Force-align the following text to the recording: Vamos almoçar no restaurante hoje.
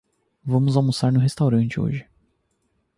Vamos 0.43 0.75
almoçar 0.75 1.11
no 1.13 1.19
restaurante 1.19 1.79
hoje. 1.79 2.07